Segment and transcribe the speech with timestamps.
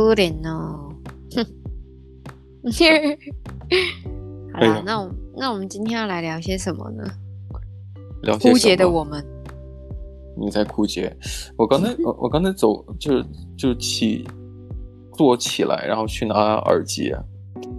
[0.00, 0.88] 不点哦。
[1.36, 1.44] 哼。
[4.54, 7.04] 好啦，哎、那我那我们今天要来聊些什么呢？
[8.40, 9.22] 枯竭的我们。
[10.34, 11.14] 你在枯竭？
[11.58, 13.26] 我刚才 我我刚才走就是
[13.58, 14.26] 就起
[15.14, 17.22] 坐起来，然后去拿耳机啊。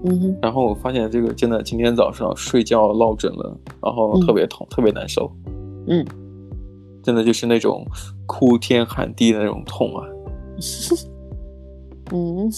[0.05, 0.37] 嗯哼。
[0.39, 5.31] 然后我发现这个真的今天早上睡觉落枕了，然后特别痛，嗯、特别难受。
[5.87, 6.05] 嗯。
[7.01, 7.83] 真的就是那种
[8.27, 10.05] 哭天喊地的那种痛啊。
[12.13, 12.49] 嗯。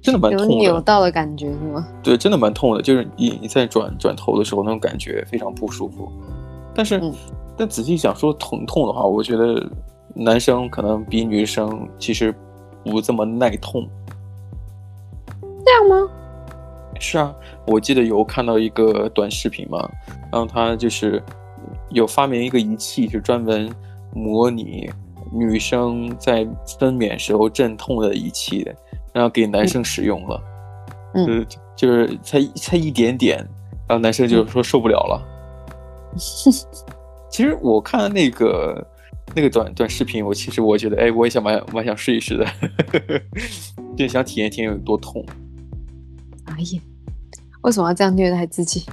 [0.00, 1.88] 真的蛮痛的，有扭到的感觉是吗？
[2.02, 6.12] 对，真的蛮痛的，就是你你在转转头的时候，那种感觉非常不舒服。
[6.74, 7.10] 但是，嗯、
[7.56, 9.66] 但仔细想说疼痛的话，我觉得
[10.14, 12.34] 男生可能比女生其实
[12.84, 13.88] 不这么耐痛。
[15.40, 16.10] 这样吗？
[17.00, 17.34] 是啊，
[17.66, 19.88] 我记得有看到一个短视频嘛，
[20.30, 21.22] 然后他就是
[21.88, 23.74] 有发明一个仪器，是专门
[24.12, 24.90] 模拟
[25.34, 26.46] 女生在
[26.78, 28.66] 分娩时候阵痛的仪器。
[29.12, 30.42] 然后给男生使用了，
[31.14, 33.38] 嗯，就是就是才才一点点，
[33.86, 35.22] 然后男生就说受不了了。
[36.12, 36.18] 嗯、
[37.30, 38.84] 其实我看那个
[39.32, 42.46] 那个短短视频，我其实我觉得，哎，我也想蛮蛮想试一试的，
[43.96, 45.24] 就想体验体验有多痛。
[46.46, 46.82] 哎呀，
[47.62, 48.84] 为什么要这样虐待自己？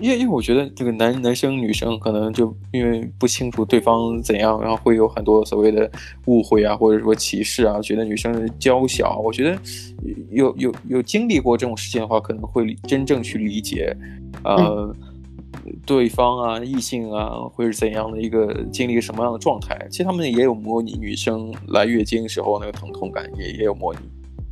[0.00, 5.90] 因为因为我觉得这个男男生女生可能就因为不清楚对方怎样，然后会有很多所谓的
[6.26, 9.18] 误会啊，或者说歧视啊，觉得女生娇小。
[9.18, 9.58] 我觉得
[10.30, 13.96] 有有有经历过这种事情的话，可能会真正去理解，
[14.44, 14.94] 呃，
[15.64, 19.78] 嗯、对方啊，异性啊，会是怎样的一个经历什么样的状态。
[19.90, 24.00] 其实他们也有模拟女生来月经时候那个疼痛感，也也有模拟。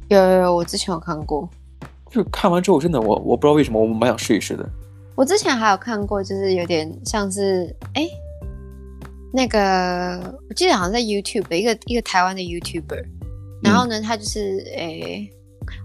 [0.09, 1.49] 有有有，我之前有看过。
[2.11, 4.67] 就看完之后，真的我我不知道为什么，我蛮想试一试的。
[5.19, 8.07] 我之前还有看过，就是有点像是哎，
[9.33, 13.05] 那个我记得好像在 YouTube 一个一个台湾的 YouTuber，
[13.61, 15.29] 然后呢，他就是哎，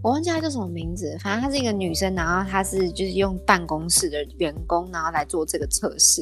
[0.04, 6.22] 我忘记他叫什么名字，反正他是一个女生，然后他是就是用办公室的员工，然后来做这个测试，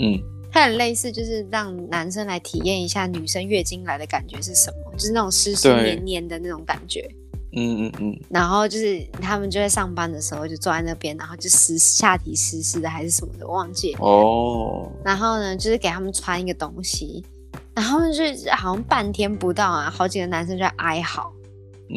[0.00, 0.18] 嗯，
[0.50, 7.08] 他很类似，就是让男生来体验一下女生月经来的感觉是什么，就是那种湿湿黏黏的那种感觉。
[7.52, 14.88] 嗯嗯嗯，然后就是他们就在上班的时候就坐在那边，然后就湿下体湿湿的还是什么的，忘记哦。
[15.04, 17.24] 然后呢，就是给他们穿一个东西，
[17.74, 18.22] 然后就
[18.52, 21.32] 好像半天不到啊，好几个男生就在哀嚎，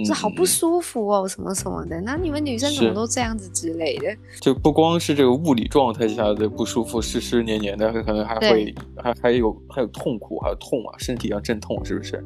[0.05, 2.01] 说、嗯、好不舒服哦，什么什么的。
[2.01, 4.07] 那你们女生怎么都这样子之类的？
[4.41, 12.25] 就不光是这个物理状态下的不舒服，湿湿黏黏的，可能还会还还有还有痛苦，还有痛啊，身体要阵痛，是不是？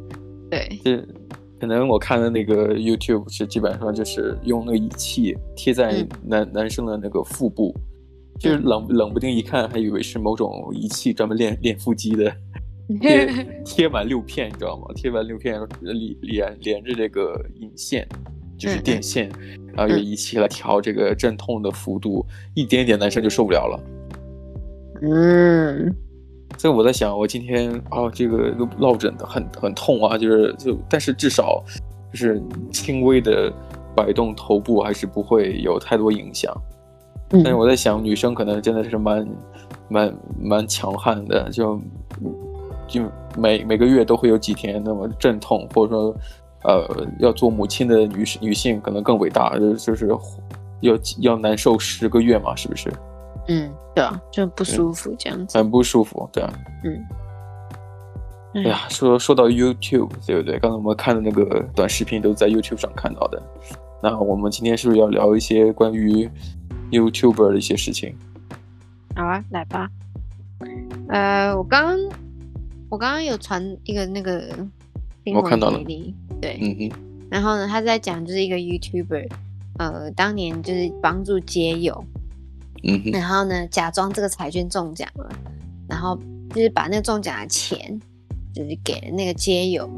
[0.49, 1.05] 对，这。
[1.59, 7.73] 可能我看的那个 YouTube 是基本上就是用那个仪器贴在男、嗯、男生的那个腹部，
[8.39, 12.31] 就是冷冷不丁一看还以为是某种仪器专门练练腹肌的，
[13.01, 14.85] 贴贴满六片，你知道吗？
[14.95, 18.07] 贴满六片连连连着这个引线，
[18.57, 23.83] 就是电线，嗯、然后用仪器来调这个阵痛的幅度，一点点男生就受不了了。
[25.01, 25.95] 嗯。
[26.57, 31.63] 所以我在想，我今天啊，这个落枕的很很痛啊，就是就，但是至少
[32.11, 32.41] 就是
[32.71, 33.53] 轻微的
[33.95, 36.51] 摆动头部，还是不会有太多影响。
[37.29, 39.27] 嗯、但是我在想，女生可能真的是蛮
[39.87, 41.79] 蛮蛮强悍的，就
[42.87, 43.03] 就
[43.37, 46.15] 每每个月都会有几天那么阵痛，或者说
[46.63, 50.07] 呃要做母亲的女女性可能更伟大，就就是
[50.81, 52.91] 要要难受十个月嘛，是不是？
[53.47, 56.53] 嗯，对啊，就不舒服这样子，很不舒服，对啊，
[56.83, 57.05] 嗯，
[58.55, 60.59] 哎呀，说说到 YouTube，对不对？
[60.59, 63.41] 刚才我们看的那个短视频都在 YouTube 上看到的，
[64.03, 66.29] 那我们今天是不是要聊一些关于
[66.91, 68.15] YouTuber 的一些事情？
[69.15, 69.89] 好啊，来吧。
[71.07, 71.97] 呃，我刚刚
[72.89, 74.53] 我刚刚有传一个那个，
[75.33, 75.79] 我看到了，
[76.41, 76.91] 对，嗯哼，
[77.29, 79.29] 然后呢，他在讲就是一个 YouTuber，
[79.77, 82.03] 呃，当年就是帮助街友。
[82.83, 85.29] 嗯，然后呢，假装这个彩券中奖了，
[85.87, 86.17] 然后
[86.53, 87.99] 就是把那个中奖的钱，
[88.53, 89.89] 就是给了那个街友。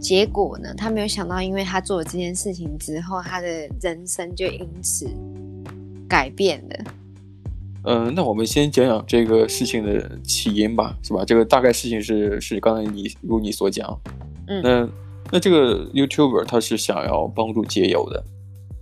[0.00, 3.46] 结果呢，他没有想到，因为他做了这件事情之后，他的
[3.80, 5.08] 人生就因此
[6.08, 6.84] 改变了。
[7.84, 11.24] 嗯、呃，那我们先讲讲这个事情的起因吧，是吧？
[11.24, 13.96] 这个大概事情是是刚才你如你所讲，
[14.48, 14.88] 嗯，那
[15.32, 18.24] 那这个 YouTuber 他是想要帮助街友的，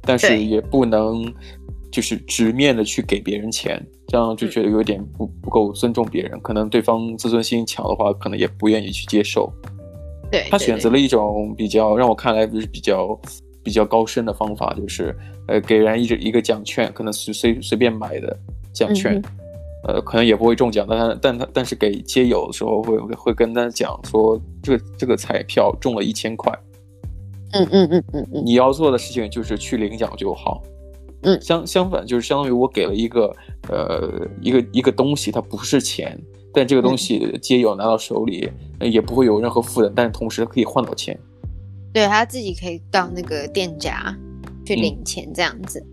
[0.00, 1.30] 但是也不能。
[1.90, 6.40] 就是直面的去给别人钱，这样就觉得有点不不够尊重别人。
[6.40, 9.52] 可能对方自尊心强的话，可能也不愿意去接受。
[10.30, 13.18] 对，他选择了一种比较让我看来就是比较
[13.64, 15.12] 比较高深的方法，就是
[15.48, 18.38] 呃给人一个一个奖券，可能随随随便买的
[18.72, 19.20] 奖券，
[19.88, 26.56] 嗯、呃可能也不会中奖，但但他但是给街友的时候会会跟他讲说这个这个彩票中了一千块，
[27.52, 30.62] 嗯嗯嗯嗯嗯，你要做的事情就是去领奖就好。
[31.22, 33.34] 嗯，相相反就是相当于我给了一个
[33.68, 36.18] 呃一个一个东西，它不是钱，
[36.52, 41.18] 但这个东西街友拿到手里、嗯、也不会有任何负担，但是同时可以换到钱。
[41.92, 44.16] 对，他自己可以到那个店家
[44.64, 45.84] 去领钱这样子。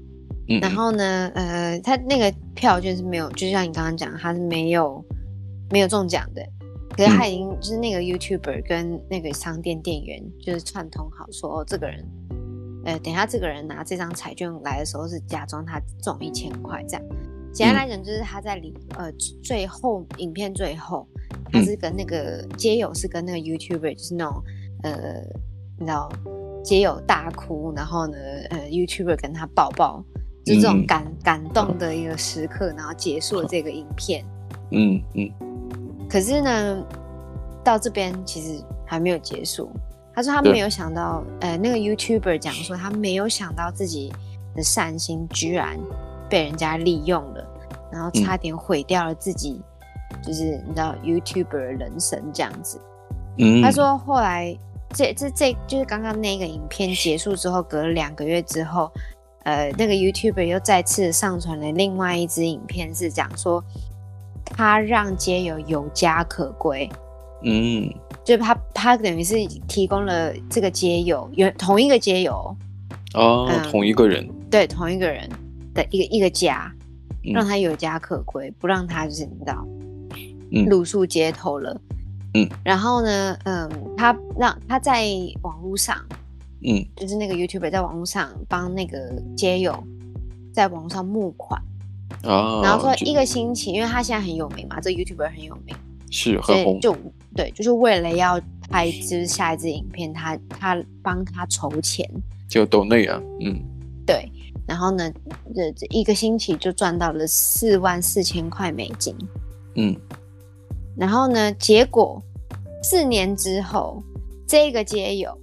[0.47, 5.03] 嗯，然后呢，呃，他那个票券是没有，就像你刚刚讲，他是没有
[5.69, 6.41] 没有中奖的。
[6.95, 12.03] 可是他已经就是那个 YouTuber 跟那个商店店员就是串通好，说哦，这个人。
[12.87, 17.03] 呃，等下，这个人拿这张彩券来的时候是假装他中一千块这样。
[17.51, 19.11] 简单来讲，就是他在里呃
[19.43, 21.05] 最后影片最后，
[21.51, 24.41] 他是跟那个街友是跟那个 YouTuber 就是那种
[24.83, 25.21] 呃
[25.77, 26.09] 你知道
[26.63, 28.17] 街友大哭，然后呢
[28.51, 30.01] 呃 YouTuber 跟他抱抱，
[30.45, 34.23] 就这种感感动的一个时刻，然后结束了这个影片。
[34.71, 35.29] 嗯嗯。
[36.09, 36.85] 可是呢，
[37.65, 39.69] 到这边其实还没有结束。
[40.17, 44.11] 他说他没有想到，呃，那个 YouTuber 讲说他没有想到自己
[44.55, 45.77] 的善心居然
[46.27, 47.47] 被人家利用了，
[47.91, 49.61] 然后差点毁掉了自己，
[50.11, 52.81] 嗯、就是你知道 YouTuber 的人生这样子。
[53.37, 54.57] 嗯，他说后来
[54.91, 58.91] 这这这就是刚刚那个影片结束之后，隔了两个月之后，
[59.43, 63.63] 呃，那个 YouTuber 又再次上传了另外一支影片，是讲说
[64.45, 66.89] 他让街友有家可归。
[67.43, 67.93] 嗯。
[68.27, 69.35] 就他，他等于是
[69.69, 72.53] 提供了这个街友，有同一个街友，
[73.13, 75.29] 哦、嗯，同一个人，对，同一个人
[75.73, 76.69] 的一个一个家，
[77.23, 79.65] 嗯、让他有家可归，不让他就是你知道，
[80.51, 81.79] 嗯，露宿街头了，
[82.33, 85.07] 嗯，然后呢，嗯，他让他在
[85.41, 85.95] 网络上，
[86.65, 88.97] 嗯，就是那个 YouTuber 在网络上帮那个
[89.37, 89.81] 街友
[90.51, 91.61] 在网络上募款，
[92.23, 95.73] 哦，然后说一个星期，因为他现在很有名嘛，这 YouTuber 很有名。
[96.09, 96.95] 是很红，就
[97.35, 98.39] 对，就是为了要
[98.69, 102.09] 拍就是下一支影片，他他帮他筹钱，
[102.47, 103.59] 就抖内啊，嗯，
[104.05, 104.31] 对，
[104.65, 105.11] 然后呢，
[105.53, 109.15] 这这一个星期就赚到了四万四千块美金，
[109.75, 109.95] 嗯，
[110.95, 112.21] 然后呢，结果
[112.81, 114.01] 四年之后，
[114.47, 115.37] 这个街友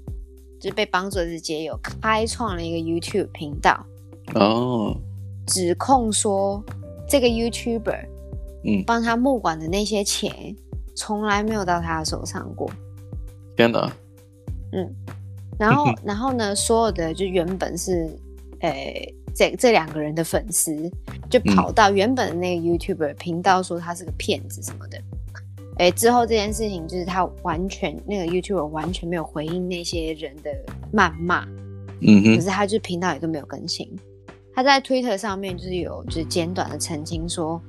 [0.60, 3.87] 就是被帮助的街友开创了一个 YouTube 频道，
[4.34, 4.96] 哦，
[5.46, 6.64] 指控说
[7.08, 8.13] 这个 YouTuber。
[8.64, 10.55] 嗯，帮他募款的那些钱，
[10.94, 12.70] 从来没有到他的手上过。
[13.56, 13.93] 天哪！
[14.72, 14.90] 嗯，
[15.58, 18.08] 然后， 然后呢，所有的就原本是，
[18.61, 20.90] 呃，这这两个人的粉丝，
[21.31, 24.99] 就跑到原本的那个 YouTuber 频道说他是个骗子什么的。
[25.78, 30.50] 哎，之后这件事情就是他完全那个 YouTuber 完全没有回应那些人的
[30.93, 31.44] 谩骂。
[32.00, 32.34] 嗯哼。
[32.37, 33.88] 可是他就频道也都没有更新。
[34.55, 37.60] 他在 Twitter 上面就是有就是简短的澄清说。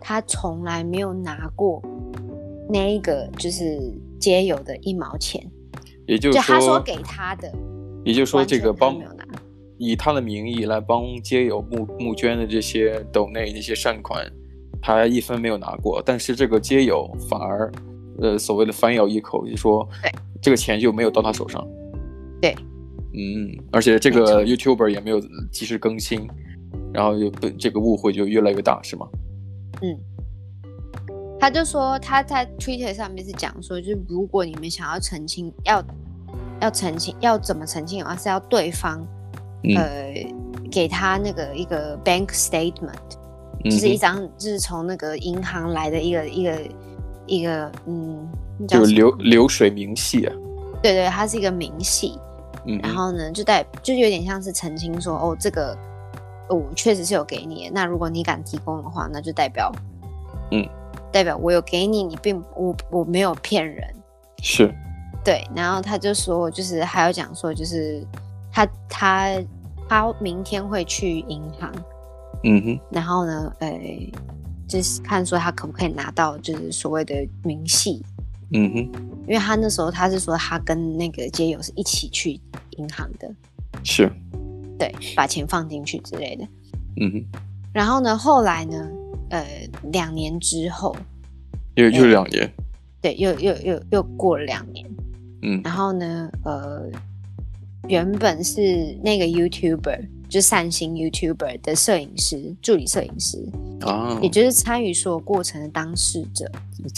[0.00, 1.82] 他从来没有拿过
[2.68, 3.78] 那一个就是
[4.18, 5.44] 街友的一毛钱，
[6.06, 7.52] 也就是他说给他的，
[8.04, 8.96] 也就是说，这个帮
[9.76, 14.24] 以他的名义来帮街友募募捐的这些斗内那些善款，
[14.80, 17.72] 他一分没有拿过，但是这个街友反而
[18.20, 21.66] 呃所谓的反咬一口，就说对这个钱就没有到他手上，
[22.40, 22.54] 对，
[23.14, 25.20] 嗯，而且这个 YouTuber 也没有
[25.50, 26.28] 及时更新，
[26.92, 29.08] 然后就这个误会就越来越大，是吗？
[29.82, 29.98] 嗯，
[31.38, 35.82] 他就说他在 Twitter 上面是讲说，就是如果你们想要澄清，要
[36.60, 39.06] 要澄清，要怎么澄清，而是要对方、
[39.64, 40.14] 嗯、呃
[40.70, 42.92] 给他那个一个 bank statement，、
[43.64, 46.60] 嗯、就是一张就是从那个银行来的一个一个
[47.26, 48.28] 一个嗯，
[48.68, 50.34] 就流流水明细啊。
[50.82, 52.18] 对对，它是一个明细。
[52.66, 55.76] 嗯，然后呢，就带就有点像是澄清说，哦，这个。
[56.54, 59.72] 我确实是有给你，那如果你敢提供的话，那就代表，
[60.50, 60.68] 嗯，
[61.12, 63.88] 代表我有给你，你并我我没有骗人，
[64.42, 64.68] 是，
[65.24, 65.46] 对。
[65.54, 68.04] 然后他就说，就是还有讲说，就是
[68.50, 69.40] 他他
[69.88, 71.72] 他明天会去银行，
[72.42, 73.80] 嗯哼，然后呢，呃，
[74.66, 77.14] 就是看说他可不可以拿到就是所谓的
[77.44, 78.04] 明细，
[78.52, 78.76] 嗯哼，
[79.28, 82.40] 因为他那时候他是说他跟那个街友是一起去
[82.70, 83.30] 银行的，
[83.84, 84.10] 是。
[84.80, 86.44] 对，把钱放进去之类的。
[87.02, 87.24] 嗯哼。
[87.74, 88.88] 然后呢，后来呢，
[89.28, 89.46] 呃，
[89.92, 90.96] 两年之后，
[91.74, 92.50] 又又两年。
[93.02, 94.86] 对，又又又又过了两年。
[95.42, 95.60] 嗯。
[95.62, 96.88] 然后呢，呃，
[97.88, 103.46] 原本是那个 YouTuber，就三星 YouTuber 的摄影师，助理摄影师
[103.82, 106.50] 啊，也就是参与所有过程的当事者、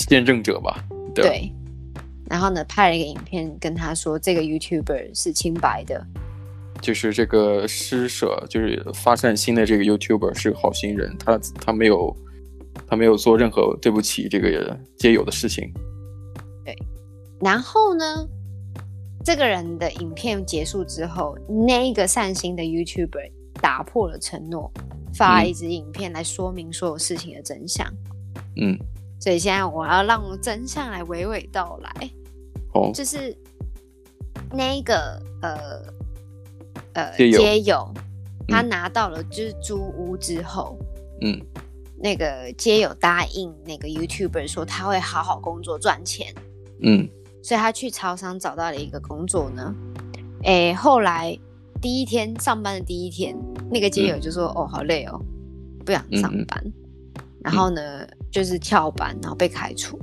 [0.08, 0.84] 见证者吧。
[1.12, 1.24] 对。
[1.24, 1.52] 对。
[2.30, 6.06] 然后呢，拍了一个影片跟他说，这个 YouTuber 是清白的。
[6.82, 12.14] 就是这个施舍，就是发善心的这个 YouTuber 是个好心人，他他没有
[12.86, 15.72] 他没有做任何对不起这个街友的事情。
[16.64, 16.76] 对，
[17.40, 18.28] 然后呢，
[19.24, 24.70] 这个人的影片结束之后，那一个善心的 YouTuber 打破了承诺，
[25.14, 27.86] 发了一支影片来说明所有事情的真相。
[28.56, 28.76] 嗯，
[29.20, 32.10] 所以现在我要让真相来娓娓道来。
[32.74, 33.36] 哦，就是
[34.50, 35.80] 那一个呃
[36.94, 37.92] 呃街友，
[38.48, 40.78] 他拿到了就是租屋之后，
[41.20, 41.40] 嗯，
[41.98, 46.34] 那个街友答应那个 YouTuber 说他会好好工作赚钱，
[46.80, 47.08] 嗯。
[47.44, 49.74] 所以他去超商找到了一个工作呢，
[50.44, 51.36] 诶，后来
[51.80, 53.36] 第一天上班的第一天，
[53.68, 55.20] 那个街友就说：“嗯、哦，好累哦，
[55.84, 56.62] 不想上班。
[56.64, 56.72] 嗯”
[57.42, 59.98] 然后呢，嗯、就是跳班，然后被开除，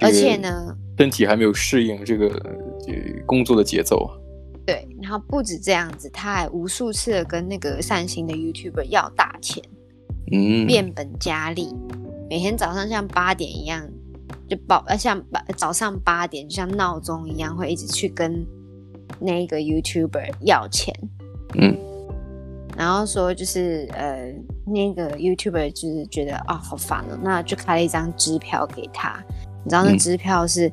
[0.00, 2.30] 而且呢，身体还没有适应这个
[3.26, 4.10] 工作的节奏。
[4.66, 9.62] 对，然后不止这样子，他还无数次的跟那个善心的 YouTuber 要大钱，
[10.32, 11.72] 嗯，变本加厉，
[12.28, 13.88] 每天早上像八点一样。
[14.48, 18.46] 就报呃，像八早上八点，就像闹钟一样，会一直去跟
[19.18, 20.94] 那个 YouTuber 要钱。
[21.54, 21.76] 嗯，
[22.76, 24.32] 然后说就是呃，
[24.64, 29.20] 那个 YouTuber 就是觉得啊、哦，好烦哦，那就开了一张支票给他。
[29.64, 30.70] 你知道那支票是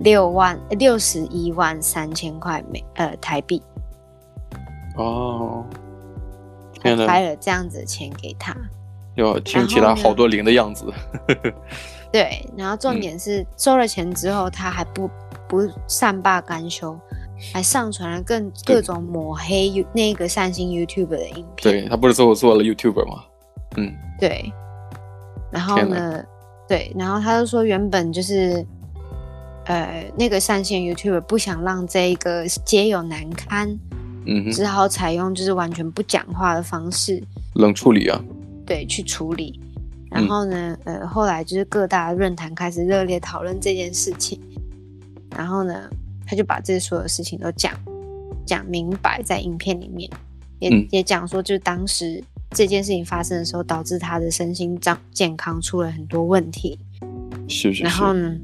[0.00, 3.62] 六万六十一万三千块美呃台币。
[4.96, 5.64] 哦，
[6.82, 8.56] 拍了这样子的钱给他，
[9.16, 10.92] 哟，听起来好多零的样子。
[12.10, 15.08] 对，然后重点是、嗯、收了钱之后，他还不
[15.46, 16.98] 不善罢甘休，
[17.52, 21.82] 还上传了更各种抹黑那个善心 YouTuber 的影片。
[21.82, 23.24] 对，他不是最后做了 YouTuber 吗？
[23.76, 24.52] 嗯，对。
[25.50, 26.24] 然后呢？
[26.66, 28.66] 对，然后他就说，原本就是
[29.68, 33.68] 呃那个上线 YouTuber 不想让这个街友难堪，
[34.26, 37.22] 嗯哼，只好采用就是完全不讲话的方式，
[37.54, 38.20] 冷处理啊。
[38.66, 39.60] 对，去处理。
[40.10, 44.40] 然后呢，呃，后来就是各大论坛开始热烈讨论这件事情，
[45.36, 45.88] 然后呢，
[46.26, 47.74] 他就把这所有事情都讲
[48.46, 50.10] 讲明白在影片里面，
[50.60, 56.78] 也、嗯、也讲说，就是当时这件事情发生的时候，导致他的身心健健康出了很多问题，
[57.46, 58.34] 是是是，然后呢，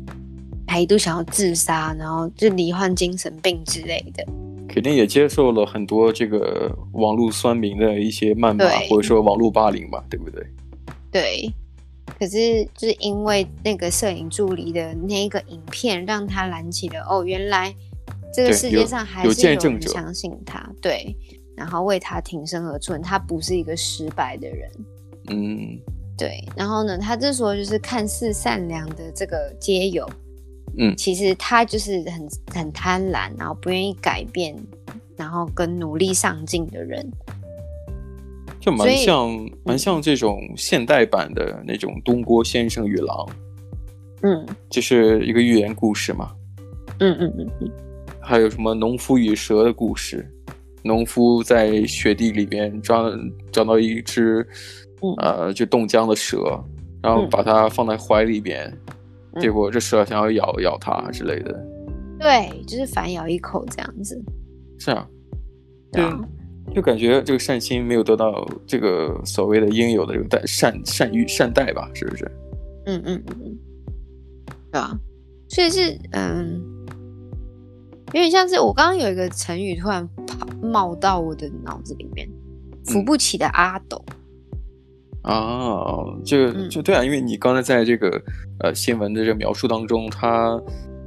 [0.66, 4.25] 还一度想要自杀，然后就罹患精神病之类的，
[4.68, 10.44] 肯定也接受了很多这个网络酸民的一些谩骂，或者说网络霸凌吧，对不对？
[11.12, 11.52] 对，
[12.18, 17.73] 可是就是因为那个摄影助理的那一个影片，让他燃起了哦，原来
[18.35, 21.14] 这个世界上还是有人相信他，对，
[21.56, 24.71] 然后为他挺身而出，他不是一个失败的人，
[25.28, 25.78] 嗯，
[26.18, 30.04] 对，然后呢，他这时候就是看似善良的这个街友，
[30.78, 34.57] 嗯，其实他就是很很贪婪，然后不愿意改变，
[35.16, 37.09] 然后跟努力上进的人。
[38.61, 43.28] 就蛮像，蛮像这种现代版的那种东郭先生与狼，
[44.23, 46.33] 嗯，就是一个寓言故事嘛，
[46.99, 47.71] 嗯嗯嗯嗯，
[48.21, 50.26] 还有什么农夫与蛇的故事，
[50.83, 53.04] 农夫在雪地里边抓
[53.52, 54.40] 找到一只，
[55.02, 56.59] 嗯、呃，就冻僵的蛇，
[57.02, 58.97] 然后把它放在怀里边，嗯、
[59.40, 61.66] 结果这蛇想要咬咬它之类的，
[62.18, 64.22] 对，就是反咬一口这样子，
[64.78, 65.08] 是啊，
[65.92, 66.04] 对。
[66.74, 72.24] 就感觉这个善心没有得到这个所谓的应有的这个待善善于善待吧，是不是？
[72.86, 73.58] 嗯嗯嗯嗯，
[74.72, 74.98] 对啊，
[75.46, 76.58] 所以是嗯，
[78.06, 82.26] 有点像是我刚刚有一个成语突然跑冒到我的脑子里面，
[82.86, 84.02] 扶不起的阿斗。
[84.08, 84.14] 嗯、
[85.25, 88.23] 啊，这个就对啊，因为你刚才在这个
[88.61, 90.61] 呃新闻的这个描述当中，他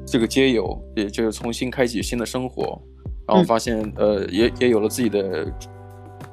[0.05, 2.81] 这个街友也就是重新开启新的生活。
[3.27, 5.45] 然后发现，嗯、呃，也也有了自己的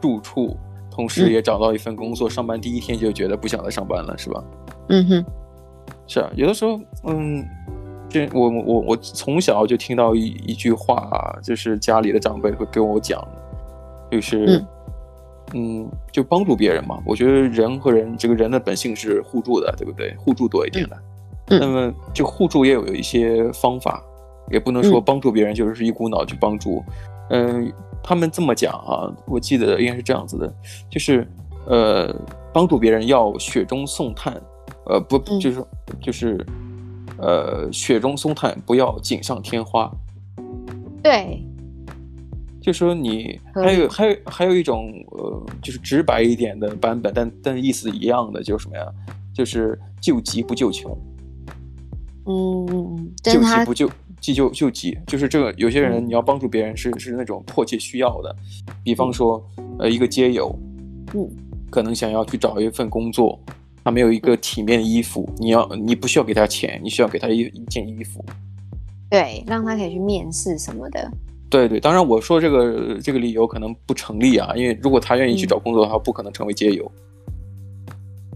[0.01, 0.57] 住处，
[0.93, 2.29] 同时也找到一份工作。
[2.29, 4.45] 嗯、上班第一天就觉得不想再上班了，是吧？
[4.91, 5.25] 嗯哼，
[6.07, 6.31] 是啊。
[6.37, 7.45] 有的时候，嗯，
[8.09, 13.21] 这我我我从小就听到一一句话，就是家里的长辈会跟我讲，
[14.09, 14.67] 就是，嗯，
[15.55, 17.03] 嗯，就帮助别人嘛。
[17.07, 20.15] 我觉得人和人这个人的本性是互助的，对不对？
[20.19, 20.97] 互助多一点的。
[21.47, 24.05] 嗯、那么，就互助也有有一些方法。
[24.51, 26.85] 也不能说帮助别人就是一股脑去帮助，
[27.31, 30.55] 嗯、呃，他们这么讲啊，我记得应该是这样子的，
[30.91, 31.27] 就是
[31.67, 32.15] 呃，
[32.53, 34.39] 帮助别人要雪中送炭，
[34.85, 36.47] 呃，不，就是、嗯、就是，
[37.17, 39.91] 呃，雪中送炭，不要锦上添花。
[41.03, 41.43] 对，
[42.65, 48.87] 就说你还有还有还有一种呃，就是直白一点的版本，但但意思一样的，就是什么呀？
[49.35, 50.97] 就是救急不救穷。
[52.25, 53.91] 嗯，救急不救。
[54.19, 55.53] 急救救急，就是这个。
[55.59, 58.35] 有些人你要帮助别人是，是是那种迫切需要的。
[58.83, 59.47] 比方说，
[59.79, 60.59] 呃，一个街友，
[61.13, 61.29] 嗯，
[61.69, 63.39] 可能想要去找一份工作，
[63.85, 68.25] 他没有一个体面的衣服，你要你不需要给他钱，你需要给他一一件衣服，
[69.11, 71.13] 对，让他可以去面试什么的。
[71.55, 76.91] 对对，当然我说这个这个理由可能不成立啊，因为如果他愿意去找工作的话，嗯、不可能成为街友。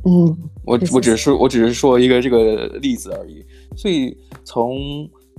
[0.05, 3.45] 嗯，我我只是我只是说一个这个例子而已。
[3.77, 4.79] 所以从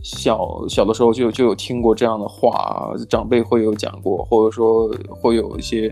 [0.03, 5.89] 小小的时候就就有听过这样的话，长辈会有讲过，或者说会有一些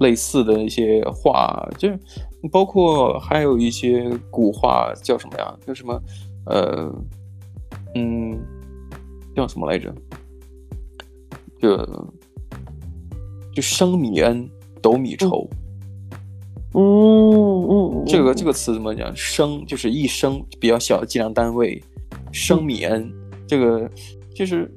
[0.00, 1.88] 类似的一些话，就
[2.50, 5.56] 包括还有一些古话叫什么呀？
[5.64, 6.02] 叫什么？
[6.46, 6.92] 呃，
[7.94, 8.36] 嗯，
[9.36, 9.94] 叫什么来着？
[11.60, 11.76] 就
[13.54, 14.48] 就升米恩，
[14.80, 15.48] 斗米仇。
[16.74, 19.10] 嗯嗯，嗯，这个这个词怎么讲？
[19.16, 21.82] 升就是一升比较小的计量单位，
[22.30, 23.12] 升米恩，嗯、
[23.46, 23.90] 这个
[24.34, 24.70] 就是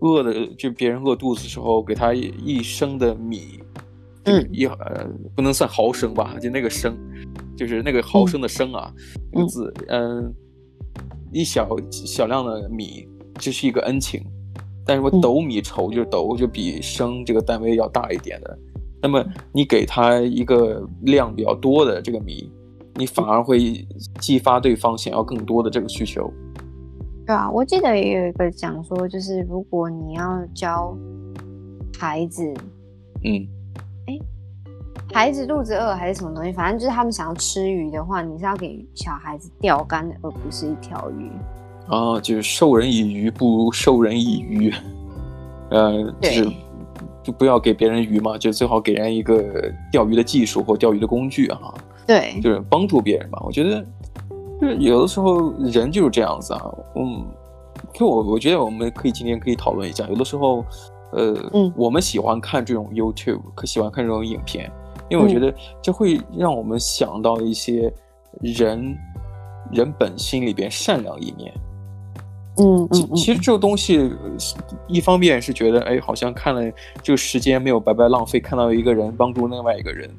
[0.00, 3.60] 饿的，就别人饿肚子的时候，给他一,升的米，
[4.24, 5.06] 嗯，一呃
[5.36, 6.96] 不能算毫升吧，就那个升，
[7.56, 8.92] 就是那个毫升的升啊，
[9.32, 10.34] 这个字，嗯，
[11.30, 13.06] 一小小量的米，
[13.38, 14.24] 这是一个恩情。
[14.84, 18.58] 但是我斗米稠，就是斗就比升这个单位要大一点的，
[19.00, 22.50] 那么你给他一个量比较多的这个米，
[22.96, 23.86] 你反而会
[24.20, 26.32] 激发对方想要更多的这个需求。
[27.24, 30.96] 对啊，我记得也有一个讲说，就是如果你要教
[31.96, 32.42] 孩子，
[33.22, 33.46] 嗯，
[34.08, 34.18] 哎，
[35.12, 41.30] 孩子肚子饿还是什么东西，反正就是他们想要吃鱼的话，你是要给小孩子钓竿的，而不是一条鱼。
[41.88, 44.72] 啊，就是授人以鱼不如授人以渔，
[45.70, 46.50] 呃，就是
[47.22, 51.74] 就不要给别人鱼嘛，就最好给人一个钓鱼的技术或钓鱼的工具哈。
[52.06, 53.38] 对，就是帮助别人嘛。
[53.44, 53.84] 我觉得，
[54.60, 56.74] 就是有的时候人就是这样子啊。
[56.96, 57.24] 嗯，
[57.92, 60.64] 就我我觉得我们可以今天可以讨论一下，有的时候，
[61.12, 64.70] 呃，嗯，我们喜欢看这种 YouTube，可喜欢看这种影片，
[65.10, 67.92] 因为我觉得这会让我们想到一些
[68.40, 68.96] 人
[69.70, 71.52] 人本心里边善良一面。
[72.58, 74.10] 嗯，其其实这个东西，
[74.86, 76.62] 一方面是觉得，哎，好像看了
[77.02, 80.10] 这个时间没有白白浪费，看到一个人帮助另外一个人，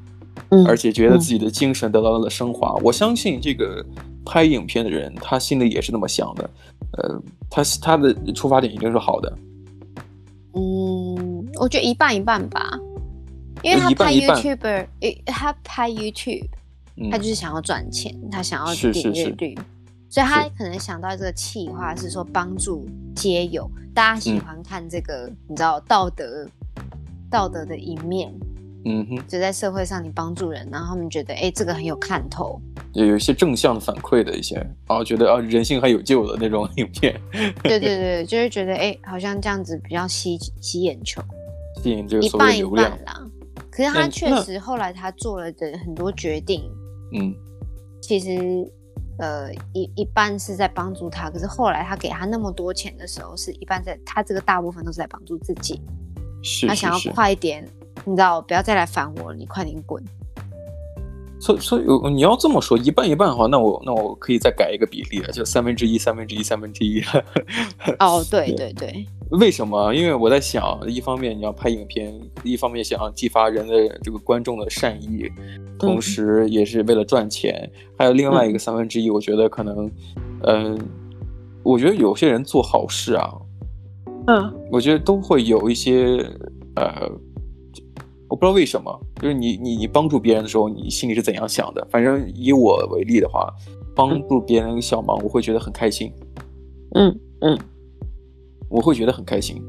[0.49, 2.73] 嗯，而且觉得自己的精神得到了升华。
[2.83, 3.85] 我相信这个
[4.25, 6.49] 拍影片的人，他心里也是那么想的，
[6.97, 9.31] 呃，他他的出发点一定是好的。
[10.55, 12.79] 嗯，我觉得一半一半吧，
[13.61, 14.87] 因为他拍 YouTuber，
[15.27, 16.47] 他拍 YouTube，
[17.11, 19.55] 他就是想要赚钱，他想要点阅率。
[20.13, 26.47] 所以他可能想到这个企划是说帮助街友，大家喜欢看这个，嗯、你知道道德
[27.31, 28.31] 道德的一面，
[28.85, 34.55] 嗯哼，就在社会上你帮助人，然后他们觉得哎这个很有看头，也有一些正向的反馈的一些，
[34.87, 37.19] 然后觉得啊人性还有救的那种影片，
[37.63, 41.23] 对对 对，就是觉得哎好像这样子比较吸吸眼球，
[41.81, 43.29] 吸引这个所谓流量一半一半啦。
[43.71, 46.69] 可是他确实后来他做了的很多决定，
[47.13, 47.33] 嗯，
[47.99, 48.71] 其实。
[49.19, 55.81] 呃，一一半是在帮助他，可是后来他给他那么多钱的时候，是一半在他这个大部分都是在帮助自己。
[56.41, 57.63] 是，是，是，他想要快一点，
[58.05, 60.03] 你知道，不要再来烦我了，你快点滚。
[61.43, 67.01] 所以，所以你要这么说，一半一半的话，那我那我可以再改一个比例啊，就三分之一，三分之一，三分之一。
[67.99, 69.05] 哦， 对对对。
[69.31, 69.93] 为什么？
[69.93, 75.29] 因为我在想，一方面你要拍影片，一方面想要激发人的这个观众的善意，
[75.77, 77.69] 同时也是为了赚钱。
[77.73, 79.91] 嗯、还有另外一个三分之一，我觉得可能，
[80.43, 80.77] 嗯、呃，
[81.63, 83.33] 我觉得有些人做好事啊，
[84.27, 86.25] 嗯，我觉得都会有一些，
[86.75, 87.11] 呃，
[88.33, 91.87] 我不知道为什么，就是你你你帮助别人的时候，你心里是怎样想的？
[91.91, 93.47] 反正以我为例的话，
[93.95, 96.11] 帮助别人小忙，我会觉得很开心。
[96.95, 97.59] 嗯嗯。
[98.69, 99.61] 我会觉得很开心，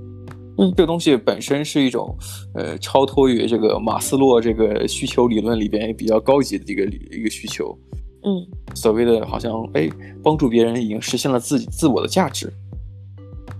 [0.56, 2.16] 嗯，这个东西本身是一种，
[2.54, 7.78] 呃，超脱于这个马斯洛这个需求理论里边比较高级的一个一个需求，
[8.22, 9.90] 嗯，所谓的好像哎，
[10.22, 12.50] 帮助别人已经实现了自己自我的价值，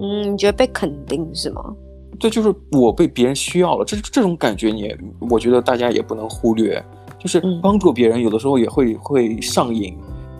[0.00, 1.76] 嗯，你觉得被肯定是吗？
[2.24, 4.90] 对，就是我被别人需要了，这这种感觉你，
[5.30, 6.82] 我觉得大家也不能忽略，
[7.18, 9.94] 就是帮助别人有的时候也会会上瘾，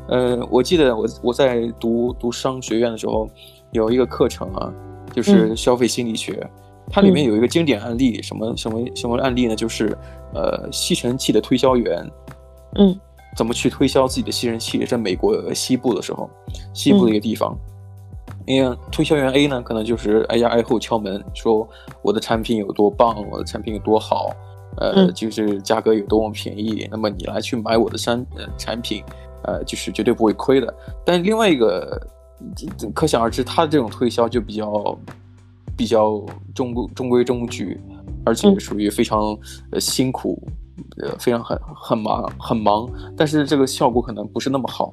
[0.09, 3.29] 呃，我记得我我在读读商学院的时候
[3.73, 4.73] 有一个课程啊。
[5.13, 6.51] 就是消费心理学，嗯、
[6.91, 9.55] 它里面有一个经典案例，什么什么什么案例呢？
[9.55, 9.97] 就是
[10.35, 12.05] 呃，吸尘器的推销员，
[12.75, 12.99] 嗯，
[13.37, 14.85] 怎么去推销自己的吸尘器？
[14.87, 16.29] 在美国西部的时候，
[16.73, 17.57] 西部的一个地方，
[18.47, 21.69] 因为、嗯、推销员 A 呢，可能就是挨家挨户敲门，说
[22.03, 24.31] 我的产品有多棒，我的产品有多好，
[24.79, 29.03] 呃，嗯、就是价格有多么便宜，那么你来去买我的产呃产品，
[29.45, 30.75] 呃，就是绝对不会亏的。
[31.05, 32.01] 但另外一个。
[32.95, 34.99] 可想而知，他的这种推销就比较
[35.75, 36.23] 比较
[36.55, 37.81] 中规中规中矩，
[38.23, 39.39] 而且属于非常
[39.71, 40.43] 呃辛苦，
[40.99, 44.93] 呃非常很很忙很忙，但是这个效果可能不是那么好。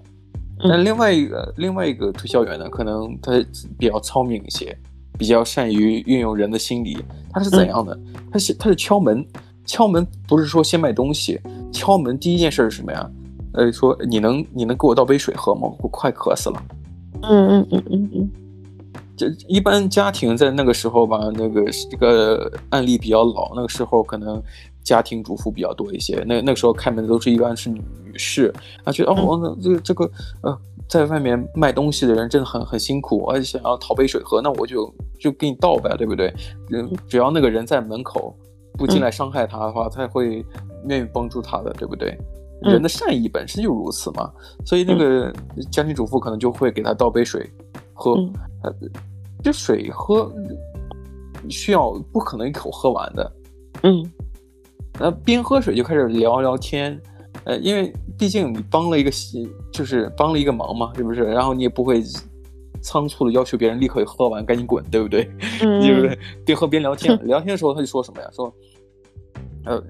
[0.63, 3.31] 那另外一个另外一个推销员呢，可能他
[3.77, 4.77] 比较聪明一些，
[5.17, 6.97] 比较善于运用人的心理。
[7.31, 7.93] 他是怎样的？
[7.95, 9.25] 嗯、他是他是敲门，
[9.65, 11.39] 敲门不是说先卖东西，
[11.71, 13.09] 敲门第一件事是什么呀？
[13.53, 15.69] 呃，说你能你能给我倒杯水喝吗？
[15.79, 16.63] 我快渴死了。
[17.23, 18.31] 嗯嗯嗯嗯嗯。
[19.21, 24.41] 这一般家庭在那个时候吧，那个这个案例比较老，那个时候可能
[24.83, 26.23] 家庭主妇比较多一些。
[26.25, 27.83] 那那个时候开门的都是一般是女
[28.15, 28.51] 士，
[28.83, 30.09] 啊，觉得哦，这个这个
[30.41, 30.57] 呃，
[30.87, 36.33] 在外面卖东西的人真的很很辛苦，而且想要讨杯水喝，那我就就给你倒呗，对不对？
[36.71, 38.35] 嗯，只要那个人在门口
[38.73, 40.43] 不进来伤害他的话，他会
[40.87, 42.17] 愿意帮助他的，对不对？
[42.61, 44.31] 人的善意本身就如此嘛，
[44.65, 45.31] 所以那个
[45.71, 47.49] 家庭主妇可能就会给他倒杯水
[47.91, 48.13] 喝，
[48.61, 48.71] 呃，
[49.43, 50.31] 这水喝
[51.49, 53.31] 需要不可能一口喝完的，
[53.83, 54.11] 嗯，
[54.99, 56.99] 那边喝水就开始聊聊天，
[57.43, 59.11] 呃，因为毕竟你帮了一个
[59.71, 61.23] 就是帮了一个忙嘛，是不是？
[61.23, 62.03] 然后你也不会
[62.81, 65.29] 仓促的要求别人立刻喝完，赶紧滚，对不对？
[65.61, 66.17] 嗯，对不对？
[66.45, 68.29] 边喝边聊天，聊天的时候他就说什么呀？
[68.31, 68.53] 说，
[69.65, 69.83] 呃。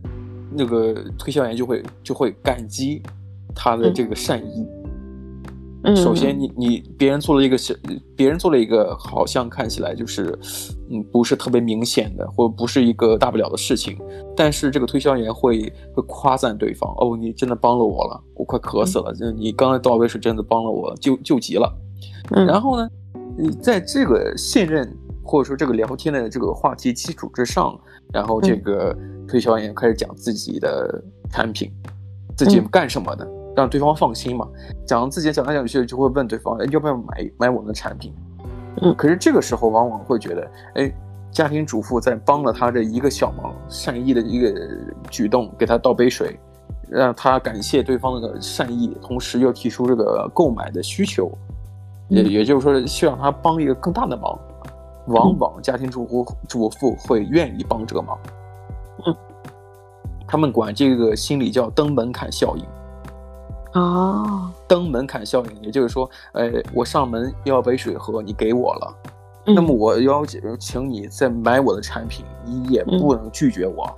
[0.54, 3.02] 那个推销员就会就会感激
[3.56, 4.68] 他的这个善意。
[4.68, 4.81] 嗯，
[5.96, 7.74] 首先你你别人做了一个小，
[8.16, 10.38] 别人做了一个好像看起来就是
[10.90, 13.98] 嗯不是特别明显的，或不是一个大不了的事情，
[14.36, 15.62] 但是这个推销员会
[15.96, 21.72] 会夸赞对方哦，你真的帮了我了，我快渴死了，嗯，你刚才倒杯水真的帮了我，救救急了。
[22.32, 22.90] 嗯，然后呢，
[23.38, 27.80] 你在这个信任或者说这个聊天的这个话题基础之上，
[28.14, 28.96] 然后这个。
[29.00, 31.72] 嗯推销员开始讲自己的产品，
[32.36, 34.48] 自己干什么的，嗯、让对方放心嘛。
[34.86, 38.14] 讲自己讲来讲去，就会问对方，哎，要不要买买我们的产品？
[38.82, 40.92] 嗯，可是这个时候往往会觉得，哎，
[41.32, 44.54] 家庭主妇在帮了他这一个小忙，善意的一个
[45.10, 46.40] 举动，给他倒杯水，
[46.90, 51.32] 让他感谢对方的善意，同时又提出这个购买的需求，
[52.08, 54.40] 也、嗯、也就是说，希望他帮一个更大的忙。
[55.08, 58.18] 往往家庭主妇主妇会愿意帮这个忙。
[59.08, 59.16] 嗯，
[60.28, 62.64] 他们管这个心理叫登门槛效应。
[63.74, 68.98] 哦，登门槛效应，也就是说，呃，我上门要杯水喝，你给我了，
[69.46, 70.26] 嗯、那么我要
[70.60, 73.90] 请你再买我的产品，你也不能拒绝我。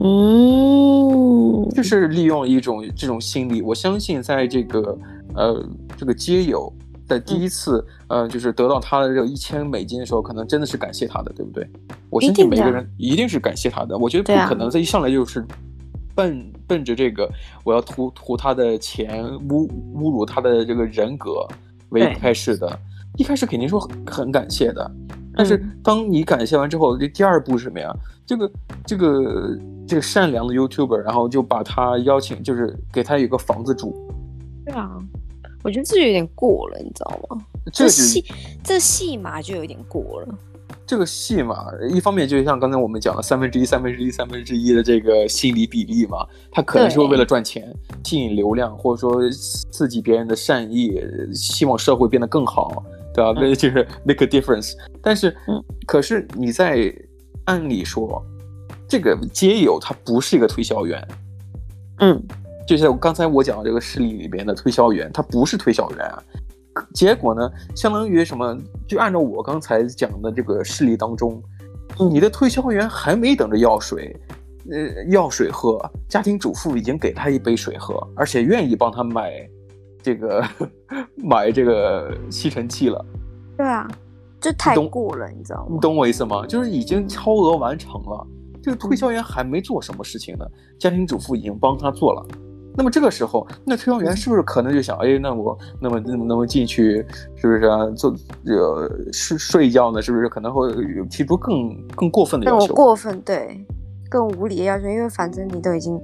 [0.00, 4.98] 嗯，就是利用一种这种心理，我相信在这个
[5.34, 5.64] 呃
[5.96, 6.72] 这个街友。
[7.08, 11.64] 在第一次，嗯、呃，就是得到他的这个一千美金的时候，可能真的是感谢他的，对不对？
[12.10, 13.90] 我相信每个人一定是感谢他的。
[13.90, 15.46] 的我觉得不可能在一上来就是
[16.16, 17.30] 奔、啊、奔着这个
[17.64, 21.46] 我要图图他的钱，侮侮辱他的这个人格
[21.90, 22.78] 为开始的。
[23.16, 24.90] 一开始肯定说很，感谢的，
[25.34, 27.90] 但是当你感谢完之后，这第二步是什么呀？
[28.26, 28.50] 这个
[28.86, 33.94] 这个这个善良的 YouTuber，然后就把他邀请，就是给他一个房子住。
[34.64, 34.98] 对啊。
[35.64, 37.44] 我觉得这有点过了，你知道吗？
[37.72, 38.24] 这戏
[38.62, 40.38] 这戏码就有点过了。
[40.86, 51.00] 这个戏嘛，一方面就像刚才我们讲的三分之一、三分之一、三分之一的这个心理比例嘛，他可能是为了赚钱、吸引流量，或者说刺激别人的善意，
[51.34, 53.32] 希望社会变得更好，对吧？
[53.34, 54.74] 那、嗯、 就是 make a difference。
[55.02, 56.94] 但是，嗯，可是你在
[57.46, 58.24] 按理说，
[58.88, 61.08] 这个街友他不是一个推销员，
[61.98, 62.22] 嗯。
[62.66, 66.20] 就像刚才我讲的这个事例里边的推销员，他不是推销员啊。
[66.92, 68.56] 结果呢，相当于什么？
[68.86, 71.42] 就按照我刚才讲的这个事例当中，
[72.10, 74.14] 你的推销员还没等着要水，
[74.70, 79.32] 呃，要水喝，家庭主妇已经给他一杯水喝，而且愿意帮他买
[80.02, 80.44] 这个
[81.16, 83.04] 买这个吸尘器了。
[83.56, 83.88] 对啊，
[84.40, 85.66] 这太过了，你，你知道吗？
[85.70, 86.46] 你懂我意思吗？
[86.46, 88.26] 就是已经超额完成了，
[88.62, 90.46] 这个推销员还没做什么事情呢，
[90.78, 92.26] 家庭主妇已经帮他做了。
[92.76, 97.86] 那么这个时候，那推销员是不是可能就想，哎，那我那么那么那么进去，是不是啊？
[97.96, 100.02] 做呃睡睡觉呢？
[100.02, 100.70] 是不是可能会
[101.10, 102.74] 提出更更过分的要求？
[102.74, 103.64] 过分，对，
[104.10, 105.98] 更无理的要求，因为反正你都已经